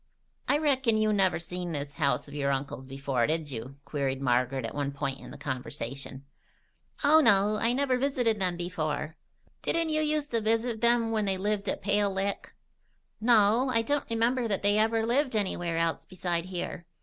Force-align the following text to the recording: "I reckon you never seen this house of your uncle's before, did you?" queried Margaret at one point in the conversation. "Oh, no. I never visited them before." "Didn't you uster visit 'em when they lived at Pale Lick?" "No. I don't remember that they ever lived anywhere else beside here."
"I 0.47 0.57
reckon 0.57 0.97
you 0.97 1.13
never 1.13 1.37
seen 1.37 1.73
this 1.73 1.93
house 1.93 2.27
of 2.27 2.33
your 2.33 2.49
uncle's 2.49 2.87
before, 2.87 3.27
did 3.27 3.51
you?" 3.51 3.75
queried 3.85 4.19
Margaret 4.19 4.65
at 4.65 4.73
one 4.73 4.91
point 4.91 5.19
in 5.19 5.29
the 5.29 5.37
conversation. 5.37 6.25
"Oh, 7.03 7.19
no. 7.21 7.57
I 7.57 7.71
never 7.73 7.99
visited 7.99 8.39
them 8.41 8.57
before." 8.57 9.15
"Didn't 9.61 9.89
you 9.89 10.01
uster 10.17 10.41
visit 10.41 10.83
'em 10.83 11.11
when 11.11 11.25
they 11.25 11.37
lived 11.37 11.69
at 11.69 11.83
Pale 11.83 12.15
Lick?" 12.15 12.51
"No. 13.19 13.69
I 13.71 13.83
don't 13.83 14.09
remember 14.09 14.47
that 14.47 14.63
they 14.63 14.79
ever 14.79 15.05
lived 15.05 15.35
anywhere 15.35 15.77
else 15.77 16.03
beside 16.03 16.45
here." 16.45 16.87